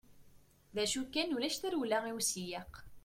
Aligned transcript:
D 0.75 0.77
acu 0.83 1.01
kan 1.13 1.33
ulac 1.35 1.55
tarewla 1.57 1.99
i 2.09 2.11
usiyeq. 2.19 2.73